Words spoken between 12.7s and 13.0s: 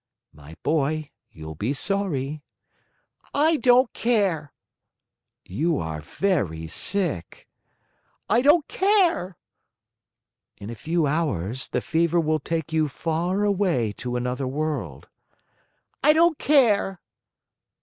you